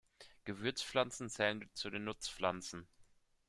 [0.45, 2.87] Gewürzpflanzen zählen zu den Nutzpflanzen.